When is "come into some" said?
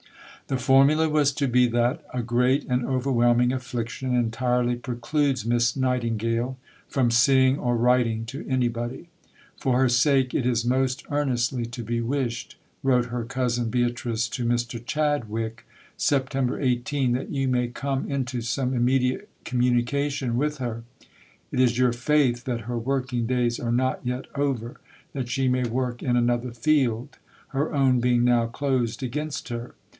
17.67-18.73